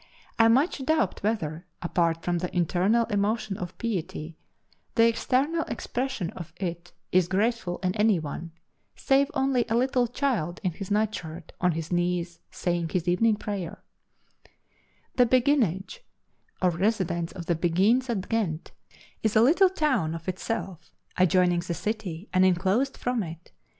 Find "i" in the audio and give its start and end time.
0.39-0.47